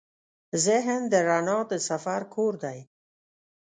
ذهن 0.65 1.01
د 1.11 1.13
رڼا 1.27 1.59
د 1.69 1.71
سفر 1.89 2.21
کور 2.33 2.53
دی. 2.63 2.79